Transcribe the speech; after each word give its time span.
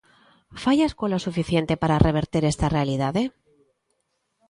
¿Fai 0.63 0.77
a 0.81 0.89
escola 0.91 1.19
o 1.19 1.25
suficiente 1.27 1.73
para 1.81 2.01
reverter 2.07 2.43
esta 2.51 2.71
realidade? 2.77 3.23